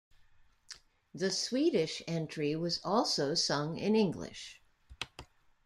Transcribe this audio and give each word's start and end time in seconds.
The 1.13 1.29
Swedish 1.29 2.01
entry 2.07 2.55
was 2.55 2.81
also 2.83 3.35
sung 3.35 3.77
in 3.77 3.95
English. 3.95 4.59